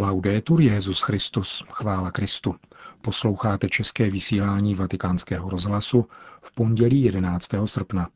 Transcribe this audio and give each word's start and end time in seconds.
Laudetur 0.00 0.60
Jezus 0.60 1.00
Christus, 1.00 1.64
chvála 1.70 2.10
Kristu. 2.10 2.54
Posloucháte 3.02 3.68
české 3.68 4.10
vysílání 4.10 4.74
Vatikánského 4.74 5.50
rozhlasu 5.50 6.06
v 6.40 6.54
pondělí 6.54 7.02
11. 7.02 7.48
srpna. 7.64 8.08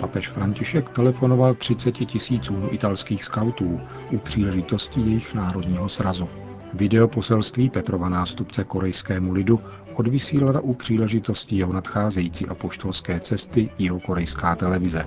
Papež 0.00 0.28
František 0.28 0.88
telefonoval 0.88 1.54
30 1.54 1.92
tisícům 1.92 2.68
italských 2.70 3.24
skautů 3.24 3.80
u 4.12 4.18
příležitosti 4.18 5.00
jejich 5.00 5.34
národního 5.34 5.88
srazu. 5.88 6.28
Video 6.74 7.08
poselství 7.08 7.70
Petrova 7.70 8.08
nástupce 8.08 8.64
korejskému 8.64 9.32
lidu 9.32 9.60
odvysílala 9.98 10.60
u 10.60 10.74
příležitosti 10.74 11.56
jeho 11.56 11.72
nadcházející 11.72 12.46
apoštolské 12.46 13.20
cesty 13.20 13.70
jeho 13.78 14.00
korejská 14.00 14.54
televize. 14.56 15.06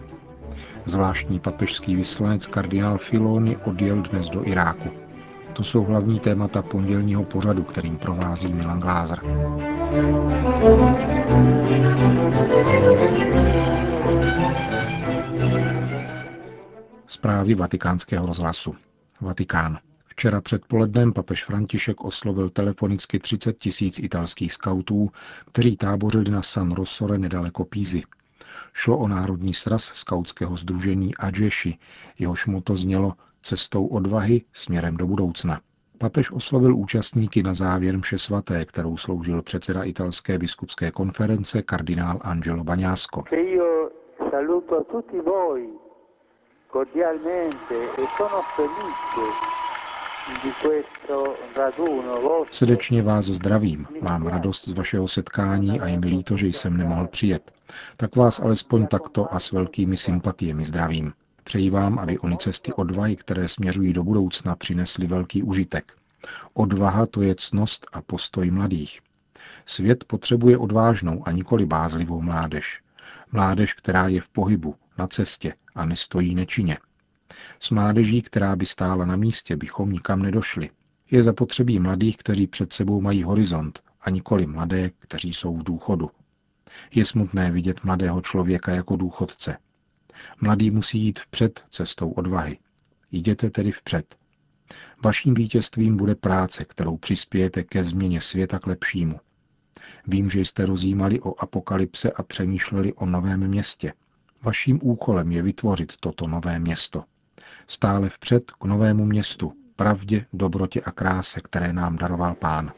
Zvláštní 0.85 1.39
papežský 1.39 1.95
vyslanec 1.95 2.47
kardinál 2.47 2.97
Filoni 2.97 3.57
odjel 3.57 4.01
dnes 4.01 4.29
do 4.29 4.47
Iráku. 4.47 4.89
To 5.53 5.63
jsou 5.63 5.83
hlavní 5.83 6.19
témata 6.19 6.61
pondělního 6.61 7.23
pořadu, 7.23 7.63
kterým 7.63 7.97
provází 7.97 8.53
Milan 8.53 8.79
Glázer. 8.79 9.19
Zprávy 17.07 17.55
vatikánského 17.55 18.25
rozhlasu. 18.25 18.75
Vatikán. 19.21 19.77
Včera 20.19 20.41
předpolednem 20.41 21.13
papež 21.13 21.45
František 21.45 22.03
oslovil 22.03 22.49
telefonicky 22.49 23.19
30 23.19 23.57
tisíc 23.57 23.99
italských 23.99 24.53
skautů, 24.53 25.09
kteří 25.45 25.77
tábořili 25.77 26.31
na 26.31 26.41
San 26.41 26.71
Rossore 26.71 27.17
nedaleko 27.17 27.65
Pízy. 27.65 28.03
Šlo 28.73 28.97
o 28.97 29.07
národní 29.07 29.53
sraz 29.53 29.83
skautského 29.83 30.57
združení 30.57 31.15
Adžeši, 31.15 31.77
jehož 32.19 32.47
moto 32.47 32.75
znělo 32.75 33.13
cestou 33.41 33.87
odvahy 33.87 34.41
směrem 34.53 34.97
do 34.97 35.07
budoucna. 35.07 35.61
Papež 35.97 36.31
oslovil 36.31 36.75
účastníky 36.75 37.43
na 37.43 37.53
závěr 37.53 37.97
mše 37.97 38.17
svaté, 38.17 38.65
kterou 38.65 38.97
sloužil 38.97 39.41
předseda 39.41 39.83
italské 39.83 40.37
biskupské 40.37 40.91
konference 40.91 41.61
kardinál 41.61 42.19
Angelo 42.21 42.63
Bagnasco. 42.63 43.23
cordialmente 46.71 47.73
e 47.73 48.07
sono 48.15 48.43
felice 48.55 49.58
Srdečně 52.51 53.03
vás 53.03 53.25
zdravím, 53.25 53.87
mám 54.01 54.27
radost 54.27 54.67
z 54.67 54.71
vašeho 54.71 55.07
setkání 55.07 55.79
a 55.79 55.87
je 55.87 55.99
mi 55.99 56.07
líto, 56.07 56.37
že 56.37 56.47
jsem 56.47 56.77
nemohl 56.77 57.07
přijet. 57.07 57.51
Tak 57.97 58.15
vás 58.15 58.39
alespoň 58.39 58.87
takto 58.87 59.33
a 59.33 59.39
s 59.39 59.51
velkými 59.51 59.97
sympatiemi 59.97 60.65
zdravím. 60.65 61.13
Přeji 61.43 61.69
vám, 61.69 61.99
aby 61.99 62.19
oni 62.19 62.37
cesty 62.37 62.73
odvahy, 62.73 63.15
které 63.15 63.47
směřují 63.47 63.93
do 63.93 64.03
budoucna, 64.03 64.55
přinesly 64.55 65.07
velký 65.07 65.43
užitek. 65.43 65.93
Odvaha 66.53 67.05
to 67.05 67.21
je 67.21 67.35
cnost 67.35 67.87
a 67.93 68.01
postoj 68.01 68.51
mladých. 68.51 68.99
Svět 69.65 70.03
potřebuje 70.03 70.57
odvážnou 70.57 71.27
a 71.27 71.31
nikoli 71.31 71.65
bázlivou 71.65 72.21
mládež. 72.21 72.81
Mládež, 73.31 73.73
která 73.73 74.07
je 74.07 74.21
v 74.21 74.29
pohybu, 74.29 74.75
na 74.97 75.07
cestě 75.07 75.53
a 75.75 75.85
nestojí 75.85 76.35
nečině. 76.35 76.77
S 77.59 77.69
mládeží, 77.69 78.21
která 78.21 78.55
by 78.55 78.65
stála 78.65 79.05
na 79.05 79.15
místě, 79.15 79.55
bychom 79.55 79.91
nikam 79.91 80.21
nedošli. 80.21 80.69
Je 81.11 81.23
zapotřebí 81.23 81.79
mladých, 81.79 82.17
kteří 82.17 82.47
před 82.47 82.73
sebou 82.73 83.01
mají 83.01 83.23
horizont, 83.23 83.83
a 84.01 84.09
nikoli 84.09 84.47
mladé, 84.47 84.89
kteří 84.99 85.33
jsou 85.33 85.55
v 85.55 85.63
důchodu. 85.63 86.11
Je 86.91 87.05
smutné 87.05 87.51
vidět 87.51 87.83
mladého 87.83 88.21
člověka 88.21 88.71
jako 88.71 88.95
důchodce. 88.95 89.57
Mladý 90.41 90.71
musí 90.71 90.99
jít 90.99 91.19
vpřed 91.19 91.65
cestou 91.69 92.11
odvahy. 92.11 92.57
Jděte 93.11 93.49
tedy 93.49 93.71
vpřed. 93.71 94.15
Vaším 95.03 95.33
vítězstvím 95.33 95.97
bude 95.97 96.15
práce, 96.15 96.65
kterou 96.65 96.97
přispějete 96.97 97.63
ke 97.63 97.83
změně 97.83 98.21
světa 98.21 98.59
k 98.59 98.67
lepšímu. 98.67 99.19
Vím, 100.07 100.29
že 100.29 100.41
jste 100.41 100.65
rozjímali 100.65 101.21
o 101.21 101.43
apokalypse 101.43 102.11
a 102.11 102.23
přemýšleli 102.23 102.93
o 102.93 103.05
novém 103.05 103.47
městě. 103.47 103.93
Vaším 104.41 104.79
úkolem 104.83 105.31
je 105.31 105.41
vytvořit 105.41 105.97
toto 105.99 106.27
nové 106.27 106.59
město 106.59 107.03
stále 107.69 108.09
vpřed 108.09 108.51
k 108.51 108.65
novému 108.65 109.05
městu, 109.05 109.53
pravdě, 109.75 110.25
dobrotě 110.33 110.81
a 110.81 110.91
kráse, 110.91 111.41
které 111.41 111.73
nám 111.73 111.97
daroval 111.97 112.35
Pán. 112.35 112.71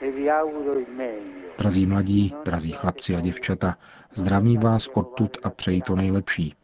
E 0.00 1.20
drazí 1.58 1.86
mladí, 1.86 2.34
drazí 2.44 2.72
chlapci 2.72 3.16
a 3.16 3.20
děvčata, 3.20 3.76
zdravím 4.14 4.60
vás 4.60 4.88
odtud 4.88 5.36
a 5.42 5.50
přeji 5.50 5.82
to 5.82 5.96
nejlepší. 5.96 6.54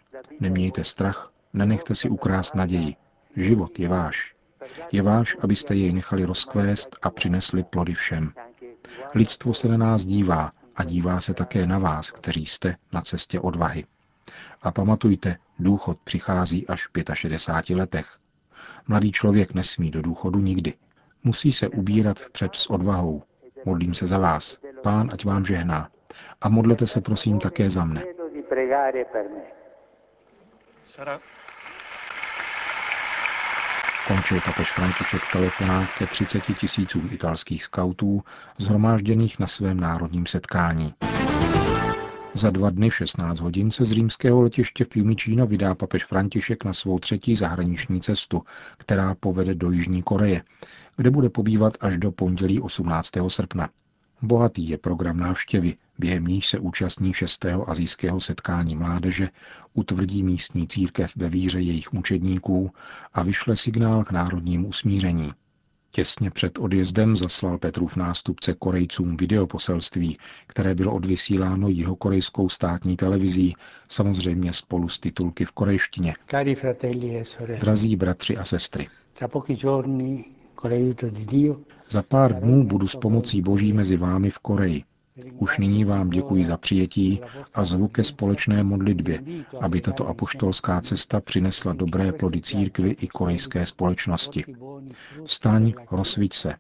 Nemějte 0.40 0.84
strach, 0.84 1.32
nenechte 1.52 1.94
si 1.94 2.08
ukrást 2.08 2.54
naději. 2.54 2.94
Život 3.36 3.78
je 3.78 3.88
váš. 3.88 4.34
Je 4.92 5.02
váš, 5.02 5.36
abyste 5.40 5.74
jej 5.74 5.92
nechali 5.92 6.24
rozkvést 6.24 6.96
a 7.02 7.10
přinesli 7.10 7.64
plody 7.64 7.94
všem. 7.94 8.32
Lidstvo 9.14 9.54
se 9.54 9.68
na 9.68 9.76
nás 9.76 10.04
dívá, 10.04 10.50
a 10.76 10.84
dívá 10.84 11.20
se 11.20 11.34
také 11.34 11.66
na 11.66 11.78
vás, 11.78 12.10
kteří 12.10 12.46
jste 12.46 12.76
na 12.92 13.00
cestě 13.00 13.40
odvahy. 13.40 13.84
A 14.62 14.70
pamatujte, 14.72 15.36
důchod 15.58 15.98
přichází 16.04 16.66
až 16.66 16.86
v 16.86 17.14
65 17.14 17.76
letech. 17.76 18.18
Mladý 18.88 19.12
člověk 19.12 19.54
nesmí 19.54 19.90
do 19.90 20.02
důchodu 20.02 20.40
nikdy. 20.40 20.72
Musí 21.24 21.52
se 21.52 21.68
ubírat 21.68 22.18
vpřed 22.18 22.54
s 22.54 22.70
odvahou. 22.70 23.22
Modlím 23.64 23.94
se 23.94 24.06
za 24.06 24.18
vás. 24.18 24.60
Pán 24.82 25.10
ať 25.12 25.24
vám 25.24 25.44
žehná. 25.44 25.90
A 26.40 26.48
modlete 26.48 26.86
se 26.86 27.00
prosím 27.00 27.38
také 27.38 27.70
za 27.70 27.84
mne. 27.84 28.04
Končil 34.08 34.40
papež 34.40 34.72
František 34.72 35.22
telefonát 35.32 35.88
ke 35.98 36.06
30 36.06 36.42
tisícům 36.60 37.08
italských 37.12 37.64
skautů 37.64 38.22
zhromážděných 38.58 39.38
na 39.38 39.46
svém 39.46 39.80
národním 39.80 40.26
setkání. 40.26 40.94
Za 42.34 42.50
dva 42.50 42.70
dny 42.70 42.90
v 42.90 42.94
16 42.94 43.40
hodin 43.40 43.70
se 43.70 43.84
z 43.84 43.92
římského 43.92 44.42
letiště 44.42 44.84
Fiumicino 44.84 45.46
vydá 45.46 45.74
papež 45.74 46.04
František 46.04 46.64
na 46.64 46.72
svou 46.72 46.98
třetí 46.98 47.36
zahraniční 47.36 48.00
cestu, 48.00 48.42
která 48.78 49.14
povede 49.14 49.54
do 49.54 49.70
Jižní 49.70 50.02
Koreje, 50.02 50.42
kde 50.96 51.10
bude 51.10 51.30
pobývat 51.30 51.74
až 51.80 51.96
do 51.96 52.12
pondělí 52.12 52.60
18. 52.60 53.10
srpna. 53.28 53.68
Bohatý 54.22 54.68
je 54.68 54.78
program 54.78 55.16
návštěvy, 55.16 55.76
během 55.98 56.24
níž 56.24 56.46
se 56.46 56.58
účastní 56.58 57.12
šestého 57.12 57.70
azijského 57.70 58.20
setkání 58.20 58.76
mládeže, 58.76 59.28
utvrdí 59.74 60.22
místní 60.22 60.68
církev 60.68 61.12
ve 61.16 61.28
víře 61.28 61.60
jejich 61.60 61.92
mučedníků 61.92 62.70
a 63.12 63.22
vyšle 63.22 63.56
signál 63.56 64.04
k 64.04 64.10
národnímu 64.10 64.68
usmíření. 64.68 65.32
Těsně 65.90 66.30
před 66.30 66.58
odjezdem 66.58 67.16
zaslal 67.16 67.58
Petrův 67.58 67.96
nástupce 67.96 68.54
Korejcům 68.54 69.16
videoposelství, 69.16 70.18
které 70.46 70.74
bylo 70.74 70.94
odvysíláno 70.94 71.68
jihokorejskou 71.68 72.48
státní 72.48 72.96
televizí, 72.96 73.56
samozřejmě 73.88 74.52
spolu 74.52 74.88
s 74.88 74.98
titulky 74.98 75.44
v 75.44 75.50
korejštině. 75.50 76.14
E 77.48 77.56
Drazí 77.58 77.96
bratři 77.96 78.36
a 78.36 78.44
sestry. 78.44 78.88
Za 81.90 82.02
pár 82.02 82.40
dnů 82.40 82.64
budu 82.64 82.88
s 82.88 82.96
pomocí 82.96 83.42
Boží 83.42 83.72
mezi 83.72 83.96
vámi 83.96 84.30
v 84.30 84.38
Koreji. 84.38 84.84
Už 85.38 85.58
nyní 85.58 85.84
vám 85.84 86.10
děkuji 86.10 86.44
za 86.44 86.56
přijetí 86.56 87.20
a 87.54 87.64
zvu 87.64 87.88
ke 87.88 88.04
společné 88.04 88.62
modlitbě, 88.62 89.22
aby 89.60 89.80
tato 89.80 90.08
apoštolská 90.08 90.80
cesta 90.80 91.20
přinesla 91.20 91.72
dobré 91.72 92.12
plody 92.12 92.40
církvy 92.40 92.90
i 92.90 93.08
korejské 93.08 93.66
společnosti. 93.66 94.44
Vstaň, 95.24 95.72
rozsviť 95.90 96.34
se. 96.34 96.54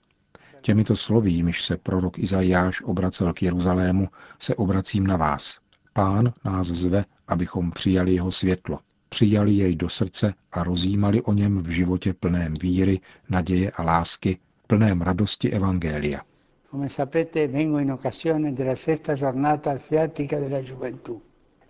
Těmito 0.60 0.96
slovy, 0.96 1.30
jimiž 1.30 1.62
se 1.62 1.76
prorok 1.76 2.18
Izajáš 2.18 2.82
obracel 2.82 3.32
k 3.32 3.42
Jeruzalému, 3.42 4.08
se 4.38 4.54
obracím 4.54 5.06
na 5.06 5.16
vás. 5.16 5.58
Pán 5.92 6.32
nás 6.44 6.66
zve, 6.66 7.04
abychom 7.28 7.70
přijali 7.70 8.14
jeho 8.14 8.32
světlo. 8.32 8.78
Přijali 9.08 9.52
jej 9.52 9.76
do 9.76 9.88
srdce 9.88 10.34
a 10.52 10.64
rozjímali 10.64 11.22
o 11.22 11.32
něm 11.32 11.58
v 11.58 11.68
životě 11.68 12.14
plném 12.14 12.54
víry, 12.62 13.00
naděje 13.28 13.70
a 13.70 13.82
lásky, 13.82 14.38
plném 14.66 15.00
radosti 15.02 15.50
Evangelia. 15.50 16.20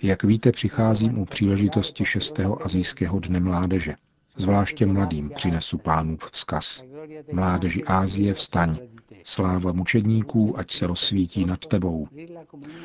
Jak 0.02 0.24
víte, 0.24 0.52
přicházím 0.52 1.18
u 1.18 1.24
příležitosti 1.24 2.04
6. 2.04 2.40
azijského 2.60 3.20
dne 3.20 3.40
mládeže. 3.40 3.94
Zvláště 4.36 4.86
mladým 4.86 5.30
přinesu 5.30 5.78
pánův 5.78 6.30
vzkaz. 6.32 6.84
Mládeži 7.32 7.84
Ázie 7.84 8.34
vstaň, 8.34 8.76
sláva 9.24 9.72
mučedníků, 9.72 10.58
ať 10.58 10.70
se 10.70 10.86
rozsvítí 10.86 11.44
nad 11.44 11.66
tebou. 11.66 12.08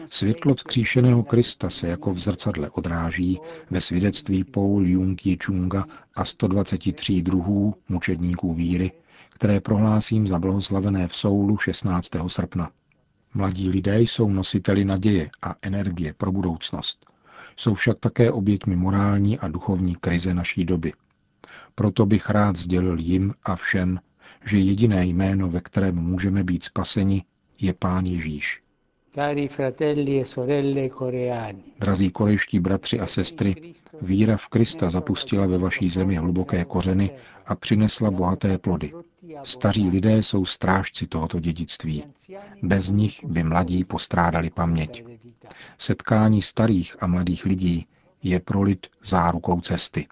Světlo 0.10 0.54
vzkříšeného 0.56 1.24
Krista 1.24 1.70
se 1.70 1.88
jako 1.88 2.14
v 2.14 2.20
zrcadle 2.20 2.70
odráží 2.70 3.40
ve 3.72 3.82
svědectví 3.82 4.44
Paul 4.44 4.88
Jung 4.88 5.22
Chunga 5.46 5.86
a 6.16 6.26
123 6.26 7.22
druhů 7.22 7.76
mučedníků 7.90 8.54
víry, 8.54 8.92
které 9.40 9.60
prohlásím 9.62 10.28
za 10.28 10.40
blahoslavené 10.40 11.08
v 11.08 11.16
Soulu 11.16 11.58
16. 11.58 12.10
srpna. 12.28 12.72
Mladí 13.34 13.70
lidé 13.70 14.02
jsou 14.02 14.30
nositeli 14.30 14.86
naděje 14.86 15.30
a 15.42 15.56
energie 15.62 16.14
pro 16.14 16.32
budoucnost. 16.32 17.06
Jsou 17.56 17.74
však 17.74 18.00
také 18.00 18.32
oběťmi 18.32 18.76
morální 18.76 19.40
a 19.40 19.48
duchovní 19.48 19.96
krize 19.96 20.34
naší 20.34 20.66
doby. 20.66 20.94
Proto 21.76 22.06
bych 22.06 22.30
rád 22.30 22.56
sdělil 22.56 23.00
jim 23.00 23.34
a 23.44 23.56
všem, 23.56 24.00
že 24.46 24.60
jediné 24.60 25.06
jméno, 25.06 25.50
ve 25.50 25.62
kterém 25.62 25.96
můžeme 25.96 26.44
být 26.44 26.64
spaseni, 26.64 27.24
je 27.62 27.74
Pán 27.74 28.06
Ježíš. 28.06 28.62
E 29.18 29.50
Drazí 31.80 32.12
korejští 32.12 32.60
bratři 32.60 33.00
a 33.00 33.06
sestry, 33.06 33.74
víra 34.02 34.38
v 34.38 34.48
Krista 34.48 34.90
zapustila 34.90 35.46
ve 35.48 35.58
vaší 35.58 35.90
zemi 35.90 36.16
hluboké 36.16 36.66
kořeny 36.66 37.12
a 37.46 37.56
přinesla 37.56 38.12
bohaté 38.12 38.58
plody. 38.58 38.94
Staří 39.44 39.90
lidé 39.90 40.18
jsou 40.18 40.46
strážci 40.46 41.08
tohoto 41.08 41.40
dědictví. 41.40 42.04
Bez 42.64 42.90
nich 42.90 43.26
by 43.26 43.44
mladí 43.44 43.84
postrádali 43.84 44.50
paměť. 44.50 45.04
Setkání 45.78 46.42
starých 46.42 46.96
a 47.04 47.08
mladých 47.08 47.46
lidí 47.46 47.86
je 48.24 48.40
pro 48.40 48.62
lid 48.62 48.88
zárukou 49.04 49.62
cesty. 49.62 50.08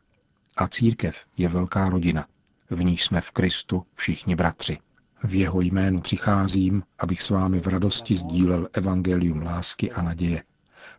A 0.57 0.67
církev 0.67 1.17
je 1.37 1.47
velká 1.47 1.89
rodina. 1.89 2.27
V 2.69 2.83
níž 2.83 3.03
jsme 3.03 3.21
v 3.21 3.31
Kristu 3.31 3.83
všichni 3.95 4.35
bratři. 4.35 4.77
V 5.23 5.35
jeho 5.35 5.61
jménu 5.61 6.01
přicházím, 6.01 6.83
abych 6.99 7.21
s 7.21 7.29
vámi 7.29 7.59
v 7.59 7.67
radosti 7.67 8.15
sdílel 8.15 8.67
evangelium 8.73 9.41
lásky 9.41 9.91
a 9.91 10.01
naděje. 10.01 10.43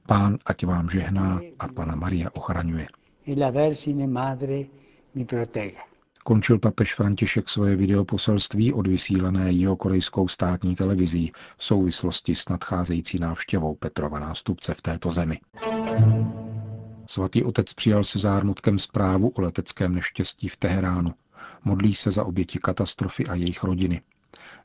Pán 0.07 0.39
ať 0.47 0.65
vám 0.65 0.91
žehná 0.91 1.41
a 1.59 1.69
Pana 1.69 1.95
Maria 1.95 2.31
ochraňuje. 2.33 2.89
Končil 6.25 6.59
papež 6.59 6.95
František 6.95 7.49
svoje 7.49 7.77
videoposelství 7.77 8.73
odvysílané 8.73 9.53
jeho 9.53 9.77
korejskou 9.77 10.29
státní 10.29 10.77
televizí 10.77 11.33
v 11.57 11.65
souvislosti 11.65 12.35
s 12.35 12.49
nadcházející 12.49 13.19
návštěvou 13.19 13.75
Petrova 13.75 14.19
nástupce 14.19 14.75
v 14.75 14.83
této 14.83 15.11
zemi. 15.11 15.41
Svatý 17.07 17.45
otec 17.45 17.73
přijal 17.73 18.05
se 18.05 18.19
zármutkem 18.19 18.79
zprávu 18.79 19.29
o 19.29 19.41
leteckém 19.41 19.95
neštěstí 19.95 20.49
v 20.49 20.57
Teheránu. 20.57 21.15
Modlí 21.65 21.95
se 21.95 22.11
za 22.11 22.25
oběti 22.25 22.59
katastrofy 22.59 23.27
a 23.27 23.35
jejich 23.35 23.65
rodiny. 23.65 24.01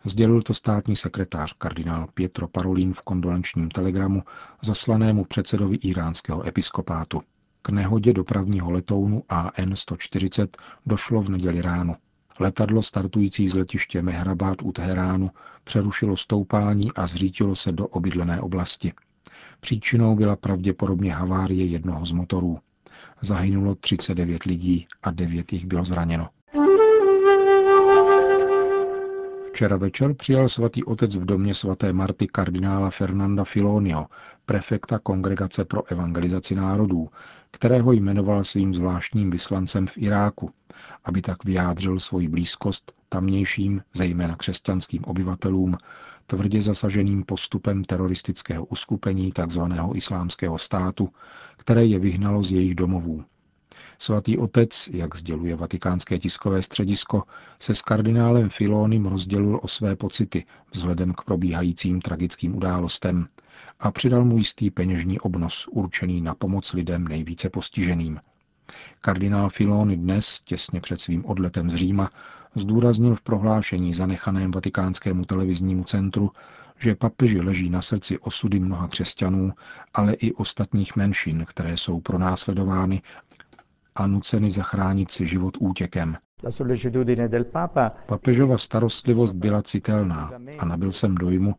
Sdělil 0.06 0.42
to 0.42 0.54
státní 0.54 0.96
sekretář 0.96 1.54
kardinál 1.54 2.08
Pietro 2.14 2.48
Parolin 2.48 2.94
v 2.94 3.02
kondolenčním 3.02 3.70
telegramu 3.70 4.24
zaslanému 4.62 5.26
předsedovi 5.26 5.76
iránského 5.76 6.48
episkopátu. 6.48 7.22
K 7.62 7.70
nehodě 7.70 8.14
dopravního 8.14 8.72
letounu 8.72 9.24
AN-140 9.30 10.48
došlo 10.86 11.22
v 11.22 11.30
neděli 11.30 11.62
ráno. 11.62 11.96
Letadlo 12.40 12.82
startující 12.82 13.48
z 13.48 13.56
letiště 13.56 14.02
Mehrabad 14.02 14.62
u 14.62 14.72
Teheránu 14.72 15.30
přerušilo 15.64 16.18
stoupání 16.18 16.92
a 16.94 17.08
zřítilo 17.08 17.56
se 17.56 17.72
do 17.72 17.88
obydlené 17.88 18.42
oblasti. 18.42 18.94
Příčinou 19.60 20.16
byla 20.16 20.36
pravděpodobně 20.36 21.14
havárie 21.14 21.66
jednoho 21.66 22.06
z 22.06 22.12
motorů. 22.12 22.60
Zahynulo 23.22 23.76
39 23.76 24.44
lidí 24.44 24.88
a 25.04 25.12
9 25.12 25.54
jich 25.54 25.66
bylo 25.66 25.86
zraněno. 25.86 26.30
Včera 29.54 29.78
večer 29.78 30.14
přijal 30.14 30.50
svatý 30.50 30.84
otec 30.84 31.16
v 31.16 31.26
domě 31.26 31.54
svaté 31.54 31.94
Marty 31.94 32.28
kardinála 32.28 32.90
Fernanda 32.90 33.44
Filonio, 33.44 34.06
prefekta 34.46 35.00
Kongregace 35.00 35.66
pro 35.66 35.92
evangelizaci 35.92 36.56
národů, 36.56 37.10
kterého 37.52 37.92
jmenoval 37.92 38.44
svým 38.44 38.74
zvláštním 38.74 39.30
vyslancem 39.30 39.88
v 39.88 39.98
Iráku, 39.98 40.52
aby 41.04 41.22
tak 41.22 41.44
vyjádřil 41.44 42.00
svoji 42.00 42.28
blízkost 42.28 42.92
tamnějším, 43.10 43.82
zejména 43.94 44.36
křesťanským 44.36 45.04
obyvatelům, 45.06 45.78
tvrdě 46.28 46.62
zasaženým 46.62 47.24
postupem 47.24 47.84
teroristického 47.84 48.66
uskupení 48.66 49.32
tzv. 49.32 49.62
islámského 49.94 50.58
státu, 50.58 51.10
které 51.58 51.86
je 51.86 52.00
vyhnalo 52.00 52.44
z 52.44 52.52
jejich 52.52 52.76
domovů. 52.76 53.24
Svatý 54.00 54.38
otec, 54.38 54.90
jak 54.94 55.16
sděluje 55.16 55.56
vatikánské 55.56 56.20
tiskové 56.20 56.62
středisko, 56.62 57.24
se 57.60 57.74
s 57.74 57.82
kardinálem 57.82 58.50
Filónem 58.50 59.06
rozdělil 59.06 59.60
o 59.64 59.68
své 59.68 59.96
pocity 59.96 60.46
vzhledem 60.74 61.14
k 61.14 61.24
probíhajícím 61.24 62.02
tragickým 62.02 62.58
událostem 62.58 63.28
a 63.80 63.92
přidal 63.92 64.26
mu 64.26 64.38
jistý 64.38 64.72
peněžní 64.72 65.20
obnos 65.20 65.68
určený 65.72 66.22
na 66.22 66.36
pomoc 66.36 66.74
lidem 66.74 67.08
nejvíce 67.08 67.50
postiženým. 67.50 68.20
Kardinál 69.02 69.50
Filoni 69.50 69.98
dnes, 69.98 70.42
těsně 70.42 70.82
před 70.82 71.02
svým 71.02 71.26
odletem 71.26 71.70
z 71.70 71.76
Říma, 71.76 72.10
zdůraznil 72.56 73.16
v 73.16 73.22
prohlášení 73.22 73.94
zanechaném 73.94 74.52
vatikánskému 74.52 75.26
televiznímu 75.26 75.84
centru, 75.84 76.32
že 76.80 76.96
papeži 76.96 77.42
leží 77.42 77.70
na 77.70 77.82
srdci 77.82 78.20
osudy 78.20 78.60
mnoha 78.60 78.88
křesťanů, 78.88 79.54
ale 79.94 80.14
i 80.14 80.34
ostatních 80.34 80.96
menšin, 80.96 81.46
které 81.48 81.78
jsou 81.78 82.00
pronásledovány 82.00 83.02
a 83.96 84.08
nuceny 84.08 84.50
zachránit 84.52 85.12
si 85.12 85.26
život 85.26 85.58
útěkem. 85.60 86.18
Papežova 88.06 88.58
starostlivost 88.58 89.36
byla 89.36 89.62
citelná 89.62 90.32
a 90.60 90.66
nabil 90.66 90.92
jsem 90.92 91.16
dojmu, 91.16 91.56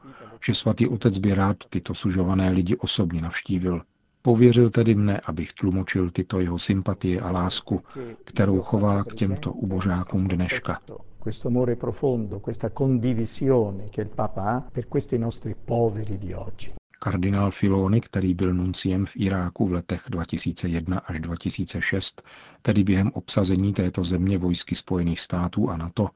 že 0.47 0.55
svatý 0.55 0.89
otec 0.89 1.19
by 1.19 1.35
rád 1.35 1.57
tyto 1.71 1.95
sužované 1.95 2.51
lidi 2.51 2.77
osobně 2.77 3.23
navštívil. 3.23 3.83
Pověřil 4.23 4.71
tedy 4.71 4.95
mne, 4.95 5.21
abych 5.27 5.53
tlumočil 5.53 6.11
tyto 6.11 6.41
jeho 6.41 6.59
sympatie 6.59 7.21
a 7.21 7.31
lásku, 7.31 7.81
kterou 8.25 8.61
chová 8.63 9.05
k 9.05 9.15
těmto 9.15 9.53
ubožákům 9.53 10.29
dneška. 10.29 10.79
questo 11.25 11.51
Kardinál 17.05 17.51
Filony, 17.51 18.01
který 18.01 18.35
byl 18.35 18.55
nunciem 18.55 19.06
v 19.06 19.17
Iráku 19.17 19.67
v 19.67 19.73
letech 19.73 20.03
2001 20.09 20.99
až 20.99 21.21
2006, 21.21 22.23
tedy 22.62 22.85
během 22.85 23.11
obsazení 23.15 23.73
této 23.73 24.05
země 24.05 24.39
vojsky 24.39 24.75
Spojených 24.75 25.21
států 25.21 25.71
a 25.71 25.77
NATO, 25.77 26.09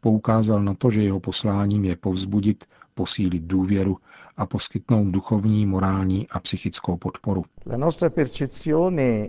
poukázal 0.00 0.62
na 0.62 0.74
to, 0.74 0.90
že 0.90 1.02
jeho 1.02 1.20
posláním 1.20 1.84
je 1.84 1.96
povzbudit, 1.96 2.64
posílit 2.94 3.42
důvěru 3.42 3.98
a 4.36 4.46
poskytnout 4.46 5.10
duchovní, 5.10 5.66
morální 5.66 6.28
a 6.28 6.40
psychickou 6.40 6.96
podporu. 6.96 7.44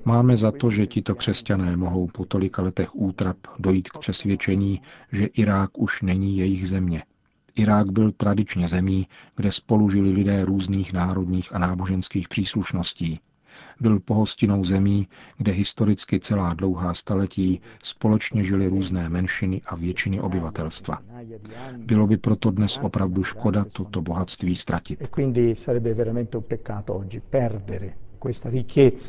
Máme 0.05 0.37
za 0.37 0.51
to, 0.51 0.69
že 0.69 0.87
tito 0.87 1.15
křesťané 1.15 1.77
mohou 1.77 2.07
po 2.07 2.25
tolika 2.25 2.61
letech 2.61 2.95
útrap 2.95 3.37
dojít 3.59 3.89
k 3.89 3.97
přesvědčení, 3.97 4.81
že 5.11 5.25
Irák 5.25 5.77
už 5.77 6.01
není 6.01 6.37
jejich 6.37 6.67
země. 6.69 7.03
Irák 7.55 7.91
byl 7.91 8.11
tradičně 8.11 8.67
zemí, 8.67 9.07
kde 9.35 9.51
spolu 9.51 9.89
žili 9.89 10.11
lidé 10.11 10.45
různých 10.45 10.93
národních 10.93 11.55
a 11.55 11.59
náboženských 11.59 12.27
příslušností. 12.27 13.19
Byl 13.79 13.99
pohostinou 13.99 14.63
zemí, 14.63 15.07
kde 15.37 15.51
historicky 15.51 16.19
celá 16.19 16.53
dlouhá 16.53 16.93
staletí 16.93 17.61
společně 17.83 18.43
žili 18.43 18.67
různé 18.67 19.09
menšiny 19.09 19.61
a 19.65 19.75
většiny 19.75 20.19
obyvatelstva. 20.21 20.99
Bylo 21.77 22.07
by 22.07 22.17
proto 22.17 22.51
dnes 22.51 22.79
opravdu 22.81 23.23
škoda 23.23 23.65
toto 23.73 24.01
bohatství 24.01 24.55
ztratit. 24.55 24.99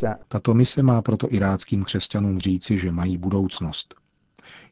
e. 0.03 0.15
Tato 0.29 0.55
mise 0.55 0.83
má 0.83 1.03
proto 1.03 1.29
iráckým 1.35 1.85
křesťanům 1.85 2.39
říci, 2.39 2.79
že 2.79 2.93
mají 2.93 3.19
budoucnost. 3.19 3.95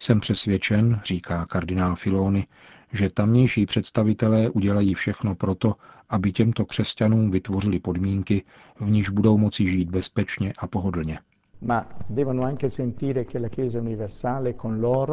Jsem 0.00 0.20
přesvědčen, 0.20 1.00
říká 1.04 1.46
kardinál 1.46 1.96
Filony, 1.96 2.46
že 2.92 3.10
tamnější 3.10 3.66
představitelé 3.66 4.50
udělají 4.50 4.94
všechno 4.94 5.34
proto, 5.34 5.74
aby 6.08 6.32
těmto 6.32 6.64
křesťanům 6.64 7.30
vytvořili 7.30 7.78
podmínky, 7.78 8.44
v 8.80 8.90
níž 8.90 9.08
budou 9.08 9.38
moci 9.38 9.68
žít 9.68 9.90
bezpečně 9.90 10.52
a 10.58 10.66
pohodlně. 10.66 11.18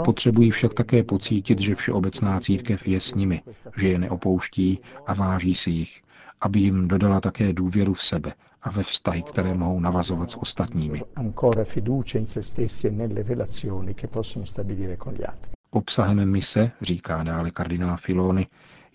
Potřebují 0.06 0.52
však 0.52 0.74
také 0.74 1.04
pocítit, 1.04 1.60
že 1.60 1.76
všeobecná 1.76 2.40
církev 2.40 2.88
je 2.88 3.00
s 3.00 3.16
nimi, 3.16 3.42
že 3.78 3.88
je 3.88 4.00
neopouští 4.00 4.80
a 5.06 5.14
váží 5.14 5.56
si 5.56 5.70
jich, 5.72 6.02
aby 6.42 6.60
jim 6.60 6.88
dodala 6.88 7.22
také 7.22 7.54
důvěru 7.54 7.94
v 7.94 8.04
sebe 8.04 8.34
a 8.62 8.70
ve 8.72 8.84
vztahy, 8.84 9.24
které 9.24 9.54
mohou 9.56 9.80
navazovat 9.80 10.32
s 10.32 10.38
ostatními. 10.38 11.02
Obsahem 15.72 16.30
mise, 16.30 16.72
říká 16.82 17.24
dále 17.24 17.52
kardinál 17.52 17.98
Filony, 17.98 18.48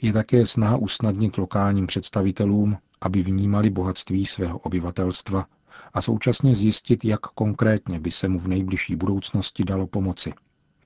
je 0.02 0.12
také 0.12 0.46
snaha 0.46 0.76
usnadnit 0.76 1.38
lokálním 1.38 1.86
představitelům, 1.86 2.78
aby 3.00 3.22
vnímali 3.22 3.70
bohatství 3.70 4.26
svého 4.26 4.58
obyvatelstva 4.58 5.46
a 5.94 6.02
současně 6.02 6.54
zjistit, 6.54 7.04
jak 7.04 7.20
konkrétně 7.20 8.00
by 8.00 8.10
se 8.10 8.28
mu 8.28 8.38
v 8.38 8.48
nejbližší 8.48 8.96
budoucnosti 8.96 9.64
dalo 9.64 9.86
pomoci. 9.86 10.32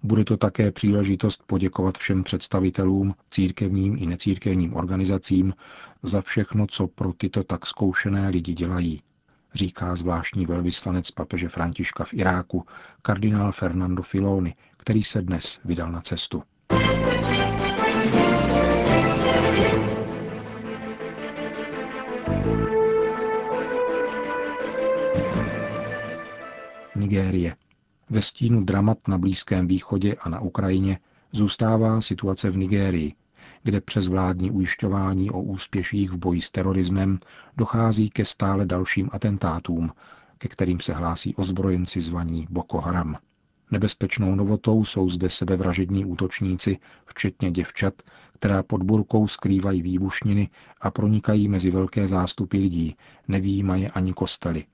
Bude 0.02 0.24
to 0.24 0.36
také 0.36 0.72
příležitost 0.72 1.42
poděkovat 1.46 1.98
všem 1.98 2.24
představitelům, 2.24 3.14
církevním 3.30 3.96
i 3.98 4.06
necírkevním 4.06 4.76
organizacím 4.76 5.54
za 6.02 6.22
všechno, 6.22 6.66
co 6.66 6.86
pro 6.86 7.12
tyto 7.12 7.44
tak 7.44 7.66
zkoušené 7.66 8.28
lidi 8.28 8.54
dělají, 8.54 9.00
říká 9.54 9.96
zvláštní 9.96 10.46
velvyslanec 10.46 11.10
papeže 11.10 11.48
Františka 11.48 12.04
v 12.04 12.14
Iráku, 12.14 12.66
kardinál 13.02 13.52
Fernando 13.52 14.02
Filoni, 14.02 14.54
který 14.76 15.04
se 15.04 15.22
dnes 15.22 15.60
vydal 15.64 15.92
na 15.92 16.00
cestu. 16.00 16.42
Nigérie. 26.96 27.56
Ve 28.10 28.22
stínu 28.22 28.64
dramat 28.64 29.08
na 29.08 29.18
Blízkém 29.18 29.66
východě 29.66 30.14
a 30.20 30.28
na 30.28 30.40
Ukrajině 30.40 30.98
zůstává 31.32 32.00
situace 32.00 32.50
v 32.50 32.56
Nigérii, 32.56 33.14
kde 33.62 33.80
přes 33.80 34.08
vládní 34.08 34.50
ujišťování 34.50 35.30
o 35.30 35.40
úspěších 35.42 36.10
v 36.10 36.16
boji 36.16 36.40
s 36.40 36.50
terorismem 36.50 37.18
dochází 37.56 38.10
ke 38.10 38.24
stále 38.24 38.66
dalším 38.66 39.10
atentátům, 39.12 39.92
ke 40.38 40.48
kterým 40.48 40.80
se 40.80 40.92
hlásí 40.92 41.34
ozbrojenci 41.34 42.00
zvaní 42.00 42.46
Boko 42.50 42.78
Haram. 42.80 43.16
Nebezpečnou 43.70 44.34
novotou 44.34 44.84
jsou 44.84 45.08
zde 45.08 45.30
sebevražední 45.30 46.04
útočníci, 46.04 46.78
včetně 47.06 47.50
děvčat, 47.50 47.94
která 48.34 48.62
pod 48.62 48.82
burkou 48.82 49.28
skrývají 49.28 49.82
výbušniny 49.82 50.48
a 50.80 50.90
pronikají 50.90 51.48
mezi 51.48 51.70
velké 51.70 52.06
zástupy 52.06 52.58
lidí, 52.58 52.96
nevýjímaje 53.28 53.90
ani 53.90 54.12
kostely. 54.12 54.64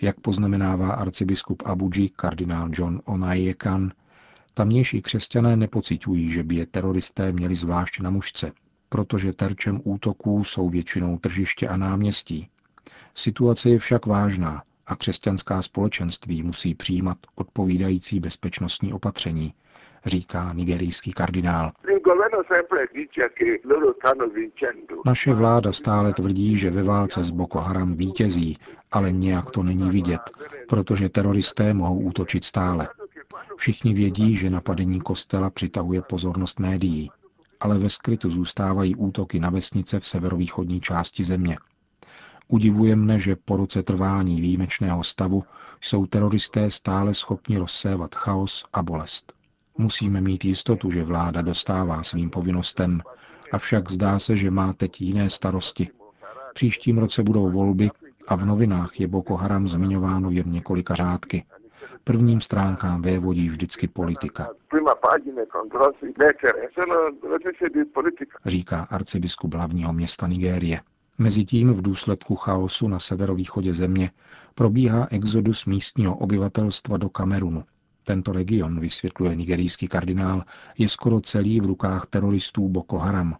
Jak 0.00 0.20
poznamenává 0.20 0.92
arcibiskup 0.92 1.62
Abuji 1.66 2.08
kardinál 2.08 2.68
John 2.72 3.00
Onayekan, 3.04 3.92
tamnější 4.56 5.02
křesťané 5.02 5.56
nepocitují, 5.56 6.30
že 6.30 6.42
by 6.42 6.54
je 6.54 6.66
teroristé 6.66 7.32
měli 7.32 7.54
zvlášť 7.54 8.00
na 8.00 8.10
mužce, 8.10 8.52
protože 8.88 9.32
terčem 9.32 9.80
útoků 9.84 10.44
jsou 10.44 10.68
většinou 10.68 11.18
tržiště 11.18 11.68
a 11.68 11.76
náměstí. 11.76 12.48
Situace 13.14 13.70
je 13.70 13.78
však 13.78 14.06
vážná 14.06 14.62
a 14.86 14.96
křesťanská 14.96 15.62
společenství 15.62 16.42
musí 16.42 16.74
přijímat 16.74 17.18
odpovídající 17.34 18.20
bezpečnostní 18.20 18.92
opatření, 18.92 19.54
říká 20.06 20.50
nigerijský 20.54 21.12
kardinál. 21.12 21.72
Naše 25.06 25.34
vláda 25.34 25.72
stále 25.72 26.12
tvrdí, 26.12 26.58
že 26.58 26.70
ve 26.70 26.82
válce 26.82 27.24
s 27.24 27.30
Boko 27.30 27.58
Haram 27.58 27.94
vítězí, 27.94 28.58
ale 28.92 29.12
nějak 29.12 29.50
to 29.50 29.62
není 29.62 29.90
vidět, 29.90 30.20
protože 30.68 31.08
teroristé 31.08 31.74
mohou 31.74 31.98
útočit 31.98 32.44
stále. 32.44 32.88
Všichni 33.56 33.94
vědí, 33.94 34.36
že 34.36 34.50
napadení 34.50 35.00
kostela 35.00 35.50
přitahuje 35.50 36.02
pozornost 36.02 36.60
médií, 36.60 37.10
ale 37.60 37.78
ve 37.78 37.90
skrytu 37.90 38.30
zůstávají 38.30 38.96
útoky 38.96 39.40
na 39.40 39.50
vesnice 39.50 40.00
v 40.00 40.06
severovýchodní 40.06 40.80
části 40.80 41.24
země. 41.24 41.58
Udivuje 42.48 42.96
mne, 42.96 43.18
že 43.18 43.36
po 43.36 43.56
roce 43.56 43.82
trvání 43.82 44.40
výjimečného 44.40 45.04
stavu 45.04 45.44
jsou 45.80 46.06
teroristé 46.06 46.70
stále 46.70 47.14
schopni 47.14 47.58
rozsévat 47.58 48.14
chaos 48.14 48.64
a 48.72 48.82
bolest. 48.82 49.32
Musíme 49.78 50.20
mít 50.20 50.44
jistotu, 50.44 50.90
že 50.90 51.04
vláda 51.04 51.42
dostává 51.42 52.02
svým 52.02 52.30
povinnostem, 52.30 53.00
avšak 53.52 53.90
zdá 53.90 54.18
se, 54.18 54.36
že 54.36 54.50
má 54.50 54.72
teď 54.72 55.00
jiné 55.00 55.30
starosti. 55.30 55.88
Příštím 56.54 56.98
roce 56.98 57.22
budou 57.22 57.50
volby 57.50 57.90
a 58.28 58.36
v 58.36 58.44
novinách 58.44 59.00
je 59.00 59.08
Boko 59.08 59.36
Haram 59.36 59.68
zmiňováno 59.68 60.30
jen 60.30 60.52
několika 60.52 60.94
řádky. 60.94 61.44
Prvním 62.04 62.40
stránkám 62.40 63.02
vévodí 63.02 63.48
vždycky 63.48 63.88
politika. 63.88 64.48
Říká 68.46 68.86
arcibiskup 68.90 69.54
hlavního 69.54 69.92
města 69.92 70.26
Nigérie. 70.26 70.80
Mezitím 71.18 71.72
v 71.72 71.82
důsledku 71.82 72.36
chaosu 72.36 72.88
na 72.88 72.98
severovýchodě 72.98 73.74
země 73.74 74.10
probíhá 74.54 75.06
exodus 75.10 75.64
místního 75.64 76.16
obyvatelstva 76.16 76.96
do 76.96 77.08
Kamerunu. 77.08 77.64
Tento 78.06 78.32
region, 78.32 78.80
vysvětluje 78.80 79.36
nigerijský 79.36 79.88
kardinál, 79.88 80.44
je 80.78 80.88
skoro 80.88 81.20
celý 81.20 81.60
v 81.60 81.66
rukách 81.66 82.06
teroristů 82.06 82.68
Boko 82.68 82.98
Haram. 82.98 83.36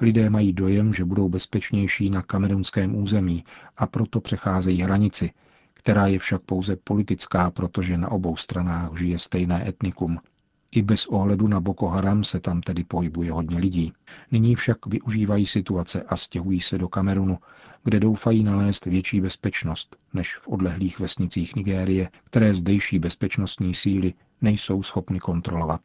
Lidé 0.00 0.30
mají 0.30 0.52
dojem, 0.52 0.92
že 0.92 1.04
budou 1.04 1.28
bezpečnější 1.28 2.10
na 2.10 2.22
kamerunském 2.22 2.96
území 2.96 3.44
a 3.76 3.86
proto 3.86 4.20
přecházejí 4.20 4.82
hranici, 4.82 5.30
která 5.82 6.06
je 6.06 6.18
však 6.18 6.42
pouze 6.42 6.76
politická, 6.76 7.50
protože 7.50 7.98
na 7.98 8.10
obou 8.10 8.36
stranách 8.36 8.98
žije 8.98 9.18
stejné 9.18 9.68
etnikum. 9.68 10.18
I 10.70 10.82
bez 10.82 11.06
ohledu 11.06 11.48
na 11.48 11.60
Boko 11.60 11.86
Haram 11.86 12.24
se 12.24 12.40
tam 12.40 12.60
tedy 12.60 12.84
pohybuje 12.84 13.32
hodně 13.32 13.58
lidí. 13.58 13.92
Nyní 14.30 14.54
však 14.54 14.86
využívají 14.86 15.46
situace 15.46 16.02
a 16.02 16.16
stěhují 16.16 16.60
se 16.60 16.78
do 16.78 16.88
Kamerunu, 16.88 17.38
kde 17.84 18.00
doufají 18.00 18.44
nalézt 18.44 18.86
větší 18.86 19.20
bezpečnost 19.20 19.96
než 20.14 20.36
v 20.36 20.48
odlehlých 20.48 21.00
vesnicích 21.00 21.56
Nigérie, 21.56 22.10
které 22.24 22.54
zdejší 22.54 22.98
bezpečnostní 22.98 23.74
síly 23.74 24.14
nejsou 24.40 24.82
schopny 24.82 25.20
kontrolovat. 25.20 25.80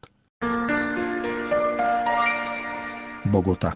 Bogota. 3.25 3.75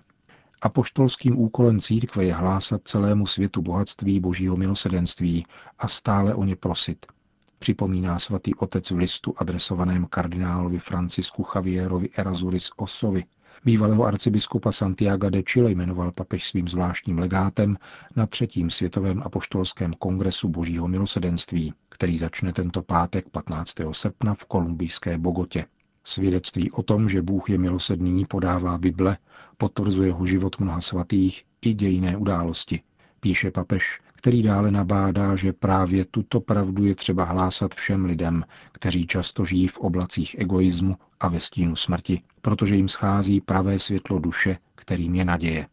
Apoštolským 0.62 1.40
úkolem 1.40 1.82
církve 1.82 2.26
je 2.26 2.34
hlásat 2.34 2.82
celému 2.84 3.26
světu 3.26 3.62
bohatství 3.62 4.20
božího 4.20 4.58
milosedenství 4.58 5.46
a 5.80 5.88
stále 5.88 6.36
o 6.36 6.44
ně 6.44 6.56
prosit– 6.56 7.06
připomíná 7.62 8.20
svatý 8.20 8.56
otec 8.56 8.92
v 8.92 8.98
listu 8.98 9.34
adresovaném 9.38 10.06
kardinálovi 10.06 10.80
Francisku 10.80 11.46
Javierovi 11.56 12.10
Erazuris 12.16 12.70
Osovi. 12.76 13.24
Bývalého 13.66 14.06
arcibiskupa 14.06 14.72
Santiago 14.72 15.30
de 15.30 15.44
Chile 15.44 15.72
jmenoval 15.72 16.12
papež 16.12 16.48
svým 16.48 16.68
zvláštním 16.68 17.20
legátem 17.20 17.78
na 18.16 18.28
třetím 18.28 18.70
světovém 18.70 19.22
apoštolském 19.26 19.94
kongresu 19.94 20.50
božího 20.50 20.88
milosedenství, 20.88 21.74
který 21.90 22.18
začne 22.18 22.54
tento 22.54 22.82
pátek 22.82 23.30
15. 23.30 23.74
srpna 23.92 24.34
v 24.34 24.46
kolumbijské 24.46 25.18
Bogotě. 25.18 25.66
Svědectví 26.04 26.72
o 26.72 26.84
tom, 26.84 27.10
že 27.10 27.22
Bůh 27.22 27.50
je 27.50 27.58
milosedný, 27.58 28.26
podává 28.26 28.78
Bible, 28.78 29.18
potvrzuje 29.58 30.12
ho 30.12 30.26
život 30.26 30.60
mnoha 30.60 30.82
svatých 30.82 31.44
i 31.62 31.74
dějiné 31.74 32.18
události, 32.18 32.82
píše 33.20 33.52
papež 33.52 34.00
který 34.22 34.44
dále 34.44 34.72
nabádá, 34.72 35.36
že 35.36 35.54
právě 35.54 36.06
tuto 36.06 36.42
pravdu 36.42 36.86
je 36.86 36.96
třeba 36.96 37.24
hlásat 37.24 37.76
všem 37.76 38.06
lidem, 38.06 38.46
kteří 38.72 39.08
často 39.08 39.46
žijí 39.46 39.68
v 39.68 39.78
oblacích 39.78 40.36
egoismu 40.40 40.98
a 41.20 41.28
ve 41.28 41.40
stínu 41.40 41.76
smrti, 41.76 42.22
protože 42.42 42.76
jim 42.76 42.88
schází 42.88 43.42
pravé 43.42 43.80
světlo 43.80 44.20
duše, 44.20 44.58
kterým 44.76 45.16
je 45.16 45.26
naděje. 45.26 45.68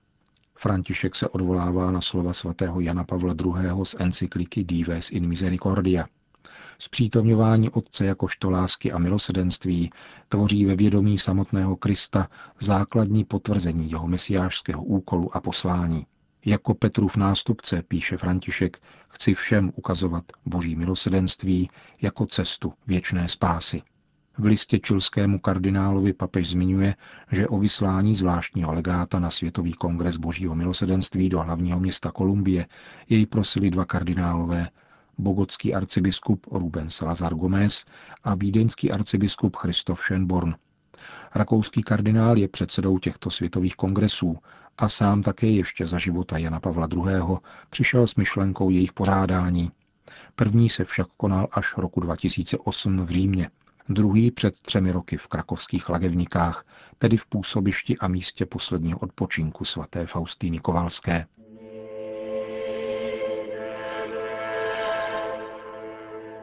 František 0.55 1.15
se 1.15 1.29
odvolává 1.29 1.91
na 1.91 2.01
slova 2.01 2.33
svatého 2.33 2.81
Jana 2.81 3.05
Pavla 3.05 3.35
II. 3.45 3.85
z 3.85 3.97
encykliky 3.99 4.65
Dives 4.65 5.11
in 5.11 5.29
Misericordia. 5.29 6.07
Zpřítomňování 6.81 7.71
Otce 7.71 8.07
jakožto 8.07 8.51
lásky 8.51 8.93
a 8.93 8.99
milosedenství 8.99 9.91
tvoří 10.29 10.65
ve 10.65 10.77
vědomí 10.77 11.19
samotného 11.19 11.77
Krista 11.77 12.29
základní 12.61 13.25
potvrzení 13.25 13.91
jeho 13.91 14.09
mesiářského 14.09 14.85
úkolu 14.85 15.37
a 15.37 15.41
poslání. 15.41 16.07
Jako 16.45 16.75
Petrův 16.75 17.17
nástupce, 17.17 17.83
píše 17.83 18.17
František, 18.17 18.79
chci 19.09 19.35
všem 19.35 19.73
ukazovat 19.77 20.25
boží 20.47 20.77
milosedenství 20.77 21.71
jako 22.03 22.27
cestu 22.27 22.73
věčné 22.87 23.29
spásy. 23.29 23.83
V 24.39 24.45
listě 24.45 24.79
čilskému 24.79 25.39
kardinálovi 25.39 26.13
papež 26.13 26.49
zmiňuje, 26.49 26.95
že 27.33 27.49
o 27.49 27.59
vyslání 27.59 28.15
zvláštního 28.15 28.73
legáta 28.73 29.19
na 29.19 29.31
Světový 29.31 29.73
kongres 29.73 30.17
božího 30.17 30.55
milosedenství 30.55 31.29
do 31.29 31.41
hlavního 31.41 31.81
města 31.81 32.11
Kolumbie 32.11 32.67
jej 33.09 33.27
prosili 33.27 33.71
dva 33.71 33.85
kardinálové, 33.85 34.69
bogotský 35.19 35.75
arcibiskup 35.75 36.47
Ruben 36.53 36.91
Salazar 36.91 37.35
Gomez 37.35 37.85
a 38.25 38.35
vídeňský 38.35 38.93
arcibiskup 38.93 39.57
Christoph 39.57 40.01
Schönborn. 40.01 40.55
Rakouský 41.35 41.83
kardinál 41.83 42.39
je 42.39 42.49
předsedou 42.49 42.99
těchto 42.99 43.31
světových 43.31 43.77
kongresů 43.77 44.37
a 44.79 44.89
sám 44.89 45.23
také 45.23 45.47
ještě 45.47 45.87
za 45.87 45.99
života 45.99 46.39
Jana 46.39 46.61
Pavla 46.61 46.89
II. 46.93 47.39
přišel 47.71 48.07
s 48.07 48.15
myšlenkou 48.15 48.71
jejich 48.71 48.93
pořádání. 48.93 49.71
První 50.35 50.71
se 50.71 50.85
však 50.85 51.07
konal 51.17 51.49
až 51.53 51.77
roku 51.77 52.01
2008 52.01 53.05
v 53.05 53.11
Římě, 53.11 53.51
druhý 53.89 54.31
před 54.31 54.61
třemi 54.61 54.93
roky 54.93 55.17
v 55.17 55.27
krakovských 55.27 55.89
lagevnikách, 55.89 56.65
tedy 56.99 57.17
v 57.17 57.27
působišti 57.27 57.99
a 57.99 58.09
místě 58.09 58.47
posledního 58.47 58.99
odpočinku 58.99 59.65
svaté 59.65 60.07
Faustíny 60.07 60.59
Kovalské. 60.59 61.27